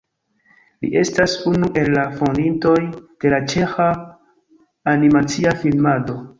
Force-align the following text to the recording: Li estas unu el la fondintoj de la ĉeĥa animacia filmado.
Li 0.85 0.87
estas 1.01 1.35
unu 1.51 1.69
el 1.81 1.91
la 1.97 2.07
fondintoj 2.15 2.75
de 3.27 3.35
la 3.35 3.43
ĉeĥa 3.53 3.89
animacia 4.97 5.59
filmado. 5.65 6.21